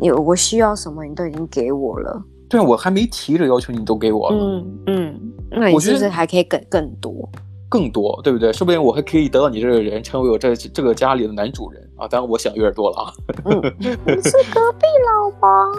[0.00, 2.22] 有我需要什么，你都已经给我了。
[2.48, 4.36] 对啊，我还没提这要求，你都给我了。
[4.36, 7.28] 嗯嗯，那你是不是还可以给更多？
[7.68, 8.52] 更多，对不对？
[8.52, 12.08] 说不定我还可以得到你这个人，成为我这这个家里的男主人啊！
[12.08, 13.12] 当然，我想有点多了啊。
[13.44, 13.86] 嗯， 你
[14.22, 15.72] 是隔壁老王。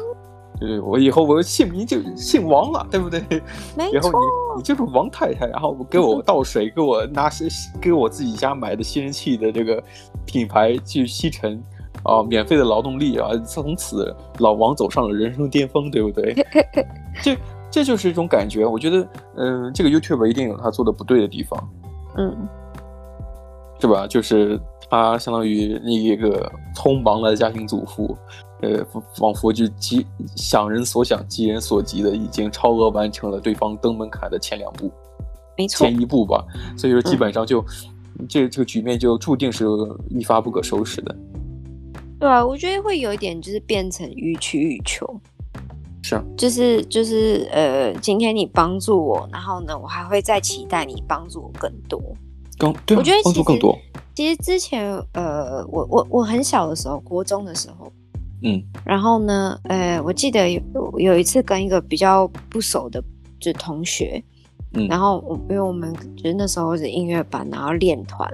[0.62, 3.20] 对，我以后我姓名就姓王了，对不对？
[3.76, 3.94] 没错。
[3.94, 7.48] 然后你你就是王太太，然后给我倒水，给我拿吸，
[7.82, 9.84] 给我自己家买的吸尘器的这个
[10.24, 11.60] 品牌去吸尘
[12.04, 16.36] 啊，免费的劳动力啊，从此老王走上了人生巅峰，对不对？
[17.24, 17.36] 这
[17.72, 18.64] 这就是一种感觉。
[18.64, 18.98] 我觉得，
[19.38, 21.70] 嗯、呃，这个 YouTuber 一定有他做的不对的地方，
[22.18, 22.48] 嗯，
[23.80, 24.06] 是吧？
[24.06, 24.60] 就是
[24.92, 28.16] 他相当于那一个匆忙的家庭主妇。
[28.62, 34.92] 呃，仿佛就急想人所想，急人所急的，已经超额完成了对方登门槛的前两步，
[35.58, 36.46] 没错，前一步吧。
[36.78, 37.60] 所以说，基本上就、
[38.20, 39.66] 嗯、这这个局面就注定是
[40.10, 41.16] 一发不可收拾的。
[42.20, 45.08] 对啊，我觉得会有一点就是变成予取予求，
[46.04, 52.00] 是啊，就是就是呃，今天你帮助我，然后呢，我还会再期待你帮助我更多，
[52.60, 53.76] 更对、啊，我觉得帮助更多。
[54.14, 57.92] 其实之前呃，我我我很小的时候，国中的时候。
[58.44, 63.04] 嗯，然后呢，呃，我记得有有一次跟一个比较不熟的
[63.40, 64.24] 就同学，
[64.74, 68.28] 嗯，然后我因为我们就是那时候是音乐班，然后练团，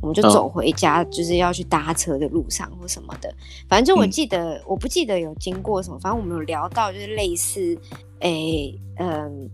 [0.00, 3.34] 我们就走回家，嗯、就是要去搭车的路上或什么的，
[3.68, 7.76] 反正就我记得，嗯、我不记得有经过什么，反正我们有聊到就是类似，
[8.20, 9.50] 诶，嗯，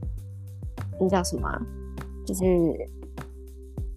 [1.00, 1.48] 那叫什么？
[2.26, 2.44] 就是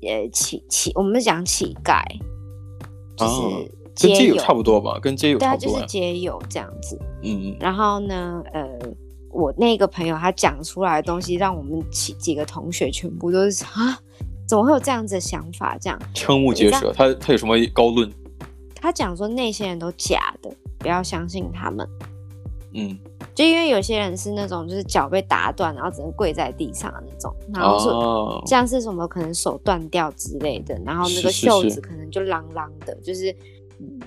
[0.04, 2.02] 呃乞乞，我们讲乞丐，
[3.18, 3.32] 就是。
[3.32, 3.66] 哦
[4.00, 5.72] 跟街友差不多吧，跟街友差不多。
[5.72, 6.98] 对，就是街友这样子。
[7.24, 7.58] 嗯嗯。
[7.60, 8.68] 然后呢，呃，
[9.32, 14.00] 我那个朋友他讲出来的东西，让我们几几个同学全部都是啊，
[14.48, 15.78] 怎么会有这样子的想法？
[15.80, 16.94] 这样瞠目结舌。
[16.94, 18.12] 他他有什么高论？
[18.76, 21.88] 他讲说那些人都假的，不要相信他们。
[22.74, 22.98] 嗯。
[23.34, 33.57] 就因为有些人是那种就是脚被打断，然后只能跪在地上的那种，然后说像是什么可能手断掉之类的，然后那个袖子可能就啷啷的，是是是就是。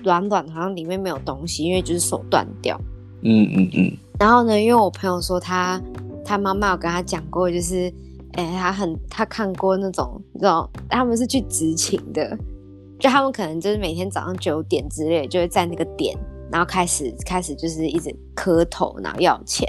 [0.03, 2.79] 软软好像里面没有东西，因为就是手断掉。
[3.23, 3.97] 嗯嗯嗯。
[4.19, 5.81] 然后呢，因为我朋友说他
[6.23, 7.91] 他妈妈有跟他讲过，就是
[8.33, 12.37] 哎、欸，他很他看过那种那种他们是去执勤的，
[12.99, 16.15] 就他们可能就是每天早上九点之类，就会在那个点，
[16.51, 19.67] 然后开始开始就是一直磕头，然后要钱，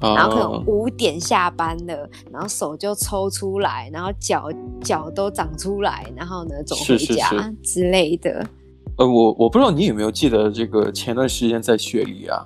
[0.00, 4.50] 然后可能五点下班了，然后手就抽出来，然后脚
[4.82, 8.30] 脚都长出来，然后呢走回家之类的。
[8.30, 8.57] 是是是
[8.98, 12.44] 呃，我我不知道你有没有记得这个前段时间在雪梨啊，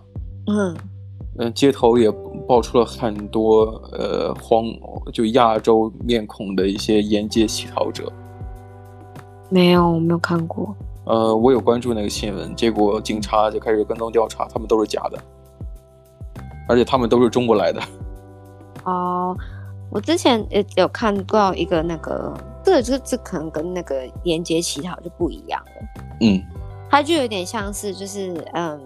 [0.49, 0.77] 嗯
[1.39, 2.13] 嗯，街头也
[2.47, 4.67] 爆出了很多呃黄
[5.15, 8.13] 就亚洲面孔的一些沿街乞讨者。
[9.49, 10.77] 没有，我没有看过。
[11.07, 15.19] 呃，我有关注那个新闻，结果警察就开始跟踪调查，他们都是假的，
[16.69, 17.81] 而且他们都是中国来的。
[18.85, 19.35] 哦，
[19.91, 22.35] 我之前也有看过一个那个。
[22.65, 26.05] 这个这这可能跟那个沿街乞讨就不一样了。
[26.21, 26.43] 嗯，
[26.89, 28.81] 他就有点像是就是嗯，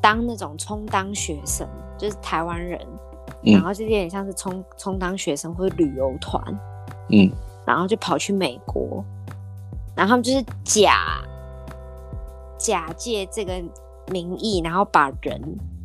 [0.00, 2.80] 当那种充当学生，就是台湾人，
[3.44, 6.42] 嗯、然后就有点像是充充当学生或者旅游团，
[7.10, 7.30] 嗯，
[7.64, 9.04] 然后就跑去美国，
[9.94, 11.22] 然后他们就是假
[12.58, 13.62] 假借这个
[14.10, 15.40] 名义，然后把人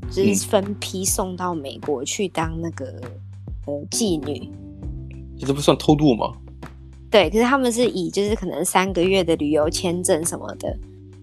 [0.10, 2.86] 就是分批送到美国去当那个、
[3.65, 4.52] 呃、妓女。
[5.38, 6.34] 这不算偷渡吗？
[7.10, 10.78] 对，可是他们是以就是可能三个月的旅游签证什么的。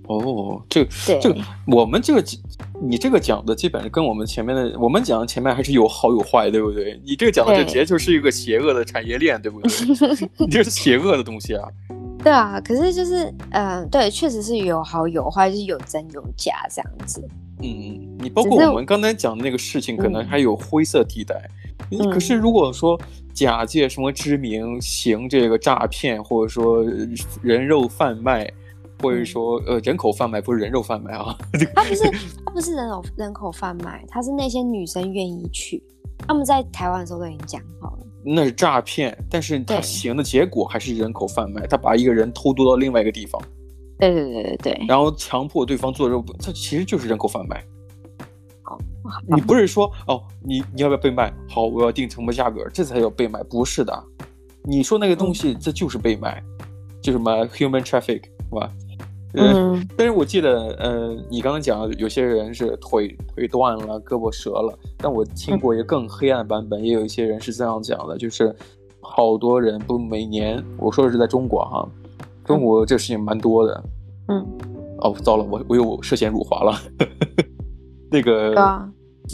[0.08, 2.24] 哦，这个对这个我们这个
[2.80, 7.00] 你这个讲的基本上跟我们前面的我们讲的前面还是有好有坏，对不对？
[7.04, 9.70] 你这个讲的就直接就是一个邪恶的产业链，对不对？
[10.38, 11.68] 你这是邪恶的东西啊。
[12.22, 17.28] 对啊，可是就是嗯、呃，对，确实是有好有坏，就是有真有假这样子。
[17.62, 21.50] 嗯，你包括我们刚才讲的那个事情，可能还有灰色地带。
[21.90, 23.00] 嗯、可是如果说。
[23.36, 26.82] 假借什么之名行这个诈骗，或者说
[27.42, 28.50] 人肉贩卖，
[29.02, 31.36] 或者说呃人口贩卖，不是人肉贩卖啊。
[31.76, 32.04] 他不是
[32.46, 35.82] 他不是人口人口贩卖，他是那些女生愿意去。
[36.26, 43.40] 他们在台湾的时候都已经讲好了，那是诈骗，但是他行的结果还是人口贩卖，他把一个人偷渡到另外一个地方。
[43.98, 44.86] 对对对对对。
[44.88, 47.62] 然后强迫对方做肉，这其实就是人口贩卖。
[49.34, 51.32] 你不是说哦，你你要不要被卖？
[51.48, 53.42] 好，我要定什么价格，这才叫被卖。
[53.44, 54.04] 不是的，
[54.64, 56.42] 你说那个东西，这就是被卖，
[57.02, 58.72] 就什么 human traffic，是吧？
[59.34, 59.86] 嗯。
[59.96, 68.54] 但是我记得，呃，你刚刚讲有些人是腿腿断了，胳膊折了，但我听过一个更黑暗版本，也有一些人是这样讲的，就是
[69.00, 71.88] 好多人不每年，我说的是在中国哈，
[72.44, 73.84] 中国这事情蛮多的。
[74.28, 74.46] 嗯。
[74.98, 76.72] 哦，糟了，我我又涉嫌辱华了。
[78.10, 78.54] 那个。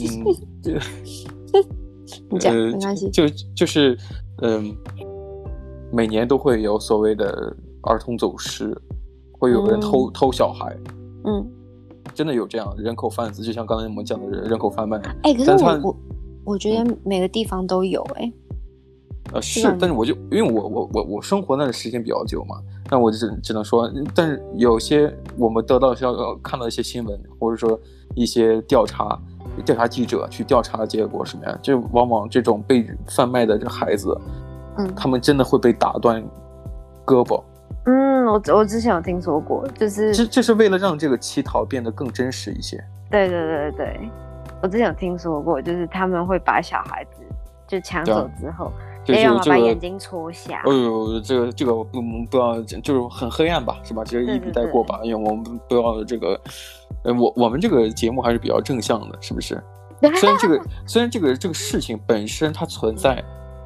[0.01, 0.25] 嗯，
[0.63, 0.81] 这
[2.31, 3.97] 你讲没关系，就就是
[4.43, 4.75] 嗯，
[5.93, 8.75] 每年都会有所谓的儿童走失，
[9.39, 10.77] 会有人偷、嗯、偷小孩，
[11.25, 11.47] 嗯，
[12.15, 14.99] 真的有这样人口贩子，就像刚才我们讲的人人口贩卖。
[15.23, 15.97] 哎、欸，可是我我
[16.45, 18.33] 我觉得每个地方都有哎、欸，
[19.35, 22.57] 呃是，但是我就因为我我我我生活那个时间比较久嘛，
[22.91, 27.79] 那我就只只能说，但是有些我们得到消看到一些新闻，或者说
[28.15, 29.21] 一些调查。
[29.65, 31.59] 调查记者去调查的结果什么呀？
[31.61, 34.17] 就往往这种被贩卖的这孩子，
[34.79, 36.23] 嗯，他们真的会被打断
[37.05, 37.43] 胳膊。
[37.85, 42.83] 嗯，我我之前有听说过，就是这这是为了让这个乞讨变得更真实一些。
[43.11, 44.01] 对对对对，
[44.63, 47.23] 我之前有听说过，就是他们会把小孩子
[47.67, 48.71] 就抢走之后，
[49.05, 50.63] 就要把眼睛戳瞎。
[50.65, 54.05] 哎呦，这个这个我们不要，就是很黑暗吧，是吧？
[54.05, 56.41] 其实一笔带过吧，因为我们不要这个，
[57.05, 59.63] 呃，我我们这个节目还是比较正向的，是不是？
[60.21, 63.23] 虽然这个 虽然这个这个事情本身它存在。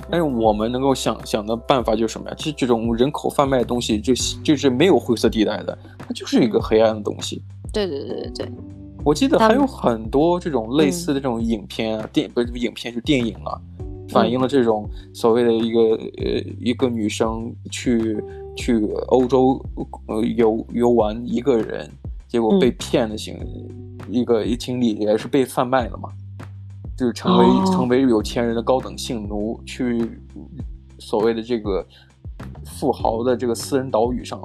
[0.08, 2.34] 但是我们能够想想的办法就是什么呀？
[2.38, 7.42] 其实这种人口贩卖的东西就就是没有灰色地带的，它就是一个黑暗的东西。
[7.72, 8.52] 对对对对对，
[9.04, 13.58] 我记得还有很多这种类似的这种影片啊，电不是影片，是电影啊，
[14.10, 18.22] 反映了这种所谓的一个呃一个女生去
[18.56, 19.60] 去欧洲
[20.06, 21.90] 呃游游玩一个人，
[22.28, 23.36] 结果被骗的行
[24.08, 26.10] 一个一经历也是被贩卖了嘛。
[26.96, 27.66] 就是成为、oh.
[27.74, 30.18] 成为有钱人的高等性奴，去
[30.98, 31.86] 所谓的这个
[32.64, 34.40] 富豪的这个私人岛屿上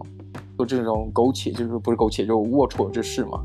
[0.57, 3.41] 做这种苟且，就是不是苟且，就是龌龊之事嘛。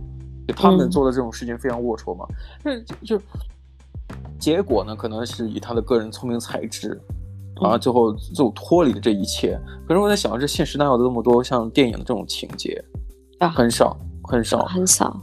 [0.49, 2.27] 就他们做的这种事情非常龌龊嘛。
[2.65, 3.25] 那、嗯、就，就
[4.41, 7.01] 结果呢，可能是以他的个人聪明才智，
[7.63, 9.57] 啊，最后就脱离了这一切。
[9.87, 12.85] 可是我在想，这现实哪有这么多像电影的这种情节？
[13.39, 13.97] 啊，很少，
[14.27, 15.21] 很少，很少。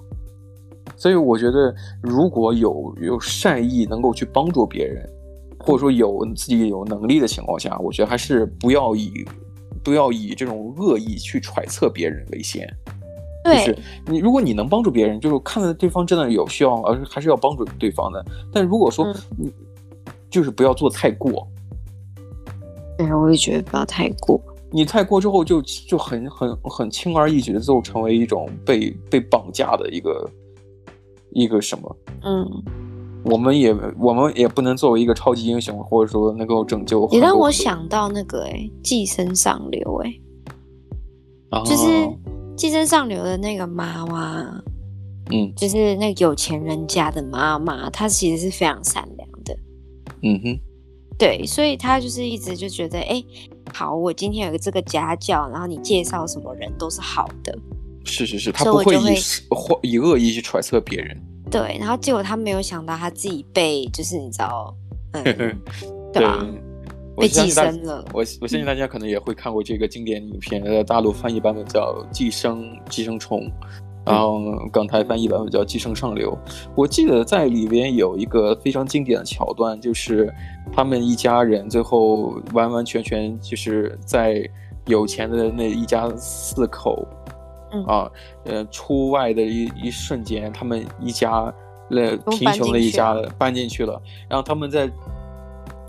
[0.95, 5.07] 所以我觉得，如果有有善意能够去帮助别人，
[5.59, 9.11] 或者说有自己有能力的情况下，我觉得还是不要以
[9.83, 12.67] 不要以这种恶意去揣测别人为先。
[13.43, 18.23] 对，就是你如果你能帮助别人，就是看到对方真的有需要，而还是要帮助对方的。
[18.53, 19.53] 但如果说你、嗯、
[20.29, 21.45] 就是不要做太过。
[22.97, 24.39] 对，我也觉得不要太过。
[24.73, 30.29] 你太过之后就，就就很很很轻而易举的就成为一种被被绑架的一个。
[31.35, 31.97] 一个什么？
[32.21, 32.47] 嗯，
[33.25, 37.09] 我们也我们也不能作为一个超级英雄，或者说能够拯救。
[37.11, 40.13] 你让我想到那个哎、欸，寄生上流哎、
[41.49, 41.87] 欸，就是
[42.55, 44.61] 寄生上流的那个妈妈，
[45.31, 49.57] 嗯，就是那个有钱人家的妈妈，她其实是非常善良的。
[50.21, 50.59] 嗯哼，
[51.17, 53.23] 对，所以她就是一直就觉得，哎，
[53.71, 57.57] 好，我今天有个这个家教，然后你介绍什么人都是好的。
[58.05, 58.99] 是是是，他不会以
[59.49, 61.17] 会以恶意去揣测别人。
[61.49, 64.75] 对，然后结果他没有想到他自己被，就是你知道，
[65.13, 65.23] 嗯，
[66.11, 66.45] 对吧？
[67.15, 68.03] 被寄生了。
[68.11, 73.39] 我我相信大家可能也会看过这个经典影片，在大陆翻译版本叫《寄生寄生虫》，
[74.05, 74.39] 然后
[74.71, 76.31] 港台翻译版本叫《寄生上流》。
[76.75, 80.33] 我记得在里边有一个非常经典的桥段，就是
[80.71, 84.47] 他们一家人最后完完全全就是在
[84.85, 87.07] 有钱的那一家四口。
[87.87, 88.07] 啊，
[88.45, 91.51] 呃，出外的一一瞬间，他们一家，
[91.89, 93.99] 那，贫穷的一家搬进去了。
[94.29, 94.87] 然后他们在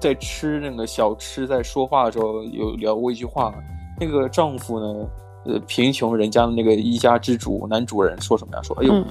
[0.01, 3.53] 在吃那个小吃，在说话的时候有聊过一句话。
[4.01, 5.07] 那个丈夫呢，
[5.45, 8.63] 呃，贫穷人家的那个一家之主男主人说什么呀？
[8.63, 9.07] 说，哎呦，嗯、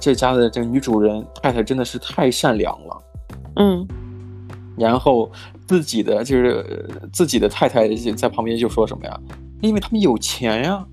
[0.00, 3.02] 这家的这个女主人太太真的是太善良了。
[3.56, 3.86] 嗯。
[4.76, 5.30] 然后
[5.66, 9.20] 自己的就是自己的太太在旁边就说什么呀？
[9.62, 10.86] 因为他们有钱呀。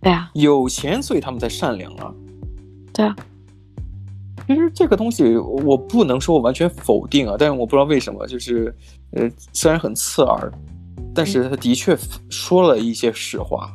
[0.00, 2.12] 对啊，有钱，所以他们才善良啊。
[2.92, 3.16] 对啊，
[4.46, 8.74] 其实这个东西我不能说我完全否定啊，但是我不知道为什么，就是
[9.12, 10.52] 呃，虽然很刺耳，
[11.14, 11.96] 但是他的确
[12.28, 13.70] 说了一些实话。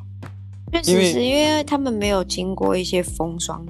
[0.71, 3.65] 确实是因为他们没有经过一些风霜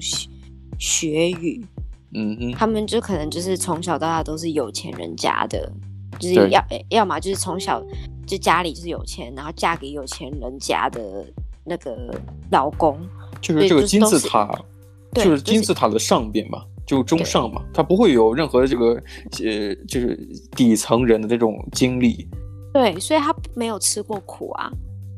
[0.77, 1.65] 雪雨，
[2.13, 5.71] 嗯哼，他们就可能就是从小到大都是有钱人家的，
[6.19, 7.81] 就是要要么就是从小
[8.25, 11.25] 就家里就是有钱，然后嫁给有钱人家的。
[11.65, 11.95] 那个
[12.49, 12.99] 老公
[13.41, 14.49] 就是这个金字塔，
[15.13, 18.93] 就是、就是金字塔的上边嘛，就中上嘛，他不会有任何这个
[19.43, 20.17] 呃，就是
[20.55, 22.27] 底层人的这种经历。
[22.73, 24.71] 对，所以他没有吃过苦啊，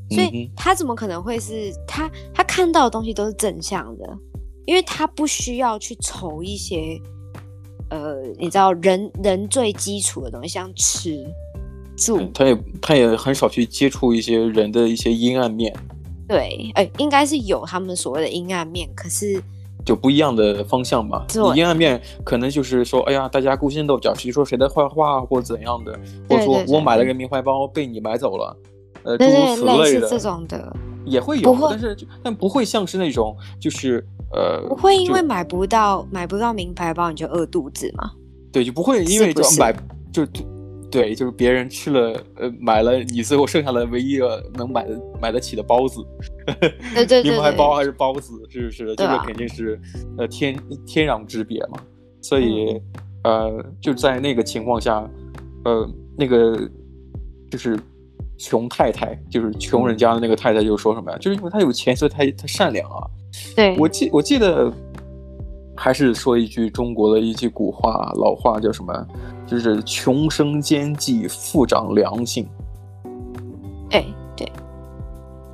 [0.10, 2.10] 所以他怎么可能会是他？
[2.34, 4.18] 他看到的东西都是正向的，
[4.66, 7.00] 因为他不需要去愁一些
[7.90, 11.26] 呃，你知道人人最基础的东西，像吃
[11.98, 15.76] 住，他也他也很少去接触一些人的一些阴暗面。
[16.28, 19.44] 对，哎，应该是有他们所谓的阴暗面，可是
[19.86, 21.26] 就不一样的方向吧。
[21.54, 28.58] 你阴暗面可能就是说，哎呀，大家勾心斗角，谁说谁的坏话，或者怎样的，或者说我买了个名牌包被你买走了，
[29.04, 30.76] 呃，诸如此类的这种的
[31.06, 38.12] 也会有，但是但不会像是那种就是呃，不会因为买不到买不到名牌包你就饿肚子吗？
[38.52, 39.76] 对，就不会因为就买
[40.14, 40.26] 就。
[40.92, 46.06] 对，就是别人吃了，呃，买了你最后剩下的唯一的能买的买得起的包子，
[46.94, 48.94] 对对 对，名牌包还是包子，是不是？
[48.96, 49.80] 这个肯定是，
[50.18, 51.80] 呃，天天壤之别嘛。
[52.22, 52.80] 所以，
[53.24, 55.10] 呃，就在那个情况下，
[55.66, 56.70] 呃，那个
[57.50, 57.80] 就是
[58.38, 61.18] 穷太太，就是穷人家的那个太太，就说什么呀？
[61.18, 63.08] 就是因为他有钱，所以他他善良啊。
[63.56, 64.72] 对，我记我记得
[65.82, 68.94] 还是说一句中国的一句古话老话叫什么？
[69.48, 72.48] 就是穷生奸计，富长良心。
[73.90, 74.06] 哎，
[74.38, 74.48] 对，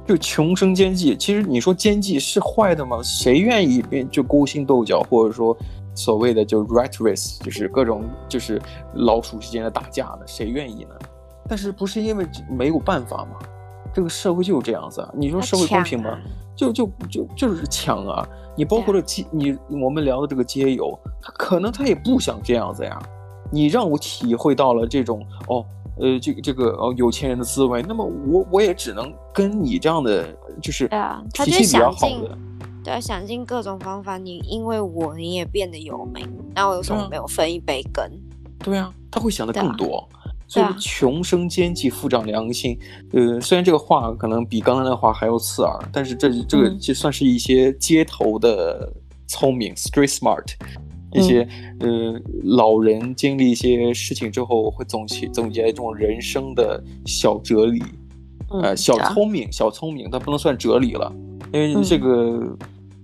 [0.06, 1.16] 就穷生奸计。
[1.16, 3.00] 其实你说奸计是坏的吗？
[3.02, 5.56] 谁愿意变就勾心斗角，或者说
[5.96, 8.62] 所谓的就 rat race，就是各种就是
[8.96, 10.20] 老鼠之间的打架呢？
[10.26, 10.96] 谁愿意呢？
[11.48, 13.40] 但是不是因为没有办法吗？
[13.94, 15.10] 这个社会就是这样子啊！
[15.16, 16.20] 你说社会公平吗？
[16.54, 18.28] 就就就就是抢啊！
[18.58, 22.99] 你包括这街，你我们聊的这个街友，他可能他也不想这样子呀。
[23.51, 25.64] 你让我体会到了这种哦，
[25.99, 27.82] 呃，这个这个哦，有钱人的滋味。
[27.88, 30.28] 那么我我也只能跟你这样的，
[30.60, 32.28] 就是对啊，他就想尽
[32.84, 34.18] 对啊，想尽各种方法。
[34.18, 38.03] 你因为我你也变得有名，那我有什么没有分一杯羹？
[38.60, 40.10] 对啊，他会想的更多。
[40.48, 42.80] 所以穷生奸计，富长良心。
[43.12, 48.89] 呃，虽然这个话可能比刚才的话还要刺耳，但是这这个就算是一些街头的
[49.28, 50.45] 聪明、嗯、（street smart），
[51.12, 51.45] 一些、
[51.82, 57.84] 嗯、呃老人经历一些事情之后会总结总结这种人生的小哲理，
[58.54, 61.14] 嗯、呃，小聪明、小聪明，但不能算哲理了，
[61.52, 62.41] 因为这个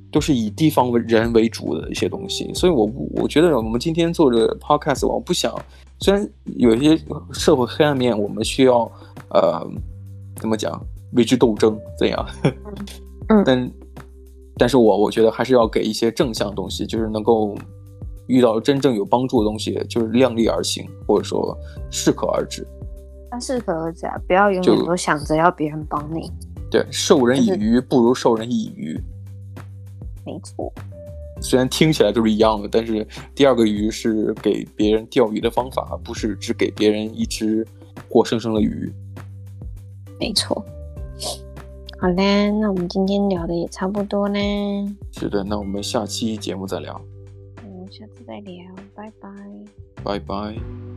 [0.10, 2.50] 都是以地方为人为主的一些东西。
[2.54, 5.54] 所以我我觉得我们今天做这个 podcast，我不想。
[6.04, 7.02] 虽然有一些
[7.32, 8.80] 社会黑暗面，我们需要，
[9.30, 9.66] 呃，
[10.36, 10.78] 怎么讲，
[11.14, 12.28] 为之斗争，怎样？
[13.30, 13.72] 嗯，但，
[14.58, 17.56] 但是我我觉得还是要给一些正向的东西，就是能够
[18.28, 21.58] 遇到真正有帮助的东西，就是量力而行，或者说
[21.90, 22.68] 适可而止。
[23.32, 26.30] 那适可而止啊，不要永远都想着要别人帮你。
[26.70, 29.02] 对，授人以鱼不如授人以渔。
[30.26, 30.70] 没错。
[31.44, 37.68] 虽然听起来都是一样的，但是第二个鱼是给别人钓鱼的方法，不是只给别人一只
[38.10, 38.92] 活生生的鱼。
[40.20, 40.66] 没错。
[42.00, 44.40] 好嘞，那我们今天聊的也差不多啦。
[45.12, 47.00] 是的，那我们下期节目再聊。
[47.64, 48.66] 嗯，下次再聊，
[48.96, 49.30] 拜拜。
[50.04, 50.93] 拜拜。